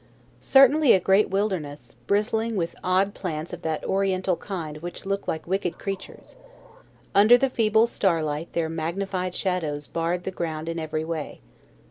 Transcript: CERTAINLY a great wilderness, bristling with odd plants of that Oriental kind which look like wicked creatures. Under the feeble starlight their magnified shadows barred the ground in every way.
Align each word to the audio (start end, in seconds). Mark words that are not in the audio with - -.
CERTAINLY 0.39 0.93
a 0.93 0.99
great 0.99 1.29
wilderness, 1.29 1.95
bristling 2.07 2.55
with 2.55 2.75
odd 2.83 3.13
plants 3.13 3.53
of 3.53 3.61
that 3.61 3.83
Oriental 3.85 4.35
kind 4.35 4.79
which 4.79 5.05
look 5.05 5.27
like 5.27 5.45
wicked 5.45 5.77
creatures. 5.77 6.37
Under 7.13 7.37
the 7.37 7.51
feeble 7.51 7.85
starlight 7.85 8.51
their 8.53 8.67
magnified 8.67 9.35
shadows 9.35 9.85
barred 9.85 10.23
the 10.23 10.31
ground 10.31 10.67
in 10.67 10.79
every 10.79 11.05
way. 11.05 11.39